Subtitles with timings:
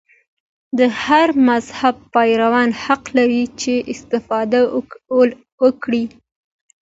[0.77, 4.61] د هر مذهب پیروان حق لري چې استفاده
[5.63, 6.05] وکړي.